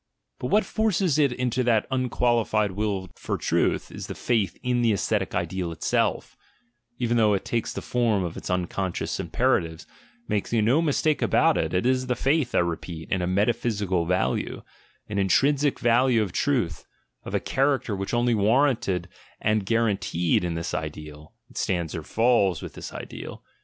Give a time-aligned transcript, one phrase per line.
[0.41, 4.91] Hut what forces it into that unqualified will for truth is the faith in the
[4.91, 6.35] ascetic ideal itself,
[6.97, 9.85] even though it take the form of its unconscious imperatives,—
[10.27, 14.63] make no mistake about it, it is the faith, I repeat, in a mctaphysi' value,
[15.07, 16.83] an intrinsic value of truth,
[17.23, 19.07] of a character which only warranted
[19.39, 23.43] and guaranteed in this ideal (it stands and falls with that ideal).